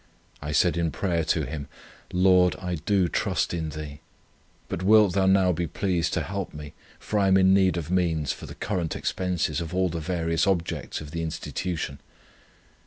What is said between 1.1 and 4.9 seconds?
to Him: 'Lord, I do trust in Thee; but